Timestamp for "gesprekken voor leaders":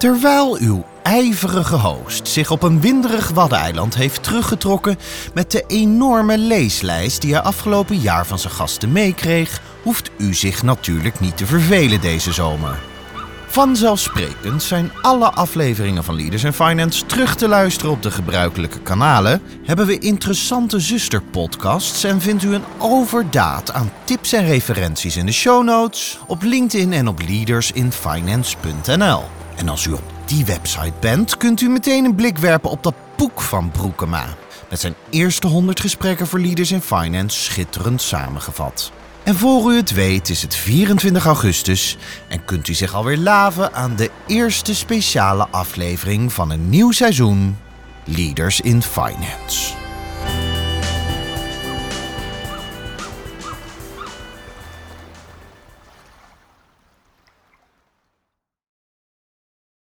35.80-36.72